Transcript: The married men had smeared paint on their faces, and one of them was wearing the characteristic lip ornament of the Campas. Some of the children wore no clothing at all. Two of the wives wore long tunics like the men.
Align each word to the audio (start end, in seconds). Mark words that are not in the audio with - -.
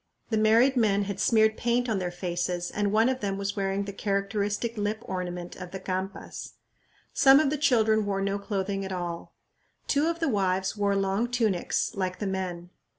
The 0.31 0.37
married 0.39 0.75
men 0.75 1.03
had 1.03 1.19
smeared 1.19 1.55
paint 1.57 1.87
on 1.87 1.99
their 1.99 2.09
faces, 2.09 2.71
and 2.71 2.91
one 2.91 3.07
of 3.07 3.19
them 3.19 3.37
was 3.37 3.55
wearing 3.55 3.83
the 3.85 3.93
characteristic 3.93 4.75
lip 4.75 5.03
ornament 5.05 5.55
of 5.57 5.69
the 5.69 5.79
Campas. 5.79 6.53
Some 7.13 7.39
of 7.39 7.51
the 7.51 7.55
children 7.59 8.07
wore 8.07 8.19
no 8.21 8.39
clothing 8.39 8.83
at 8.83 8.91
all. 8.91 9.35
Two 9.85 10.07
of 10.07 10.19
the 10.19 10.27
wives 10.27 10.75
wore 10.75 10.95
long 10.95 11.29
tunics 11.29 11.93
like 11.93 12.17
the 12.17 12.25
men. 12.25 12.71